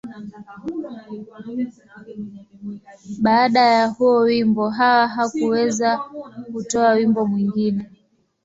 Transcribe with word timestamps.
Baada 3.21 3.59
ya 3.59 3.87
huo 3.87 4.19
wimbo, 4.19 4.69
Hawa 4.69 5.07
hakuweza 5.07 5.97
kutoa 6.53 6.91
wimbo 6.93 7.25
mwingine. 7.25 7.85